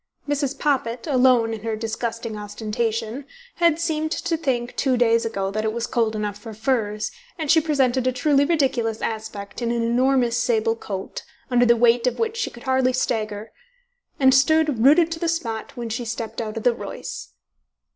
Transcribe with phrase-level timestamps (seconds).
[0.27, 0.57] Mrs.
[0.57, 3.25] Poppit, alone in her disgusting ostentation,
[3.57, 7.51] had seemed to think two days ago that it was cold enough for furs, and
[7.51, 12.17] she presented a truly ridiculous aspect in an enormous sable coat, under the weight of
[12.17, 13.51] which she could hardly stagger,
[14.19, 17.33] and stood rooted to the spot when she stepped out of the Royce.